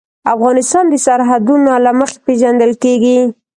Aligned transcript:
افغانستان 0.33 0.85
د 0.89 0.95
سرحدونه 1.05 1.71
له 1.85 1.91
مخې 1.99 2.17
پېژندل 2.25 2.71
کېږي. 2.83 3.19